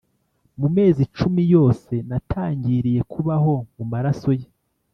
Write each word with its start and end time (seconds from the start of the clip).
mu 0.59 0.67
mezi 0.75 1.03
cumi 1.17 1.41
yose 1.55 1.93
natangiriye 2.09 3.01
kubaho 3.11 3.53
mu 3.75 3.83
maraso 3.91 4.29
ye, 4.39 4.47